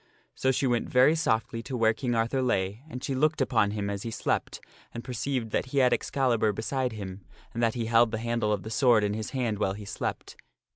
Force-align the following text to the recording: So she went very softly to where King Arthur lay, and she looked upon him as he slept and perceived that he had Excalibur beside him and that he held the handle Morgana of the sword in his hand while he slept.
So 0.33 0.49
she 0.51 0.65
went 0.65 0.89
very 0.89 1.13
softly 1.15 1.61
to 1.61 1.77
where 1.77 1.93
King 1.93 2.15
Arthur 2.15 2.41
lay, 2.41 2.81
and 2.89 3.03
she 3.03 3.13
looked 3.13 3.39
upon 3.39 3.69
him 3.69 3.87
as 3.87 4.01
he 4.01 4.09
slept 4.09 4.59
and 4.91 5.03
perceived 5.03 5.51
that 5.51 5.67
he 5.67 5.77
had 5.77 5.93
Excalibur 5.93 6.51
beside 6.53 6.93
him 6.93 7.23
and 7.53 7.61
that 7.61 7.75
he 7.75 7.85
held 7.85 8.09
the 8.09 8.17
handle 8.17 8.49
Morgana 8.49 8.59
of 8.61 8.63
the 8.63 8.71
sword 8.71 9.03
in 9.03 9.13
his 9.13 9.29
hand 9.29 9.59
while 9.59 9.73
he 9.73 9.85
slept. 9.85 10.37